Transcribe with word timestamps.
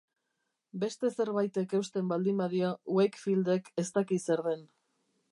Beste 0.83 1.09
zerbaitek 1.17 1.75
eusten 1.79 2.07
baldin 2.11 2.41
badio, 2.43 2.71
Wakefieldek 2.99 3.69
ez 3.83 3.85
daki 3.99 4.19
zer 4.31 4.43
den. 4.49 4.65